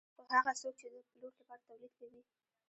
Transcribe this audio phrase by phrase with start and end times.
[0.15, 2.21] خو هغه څوک چې د پلور لپاره تولید کوي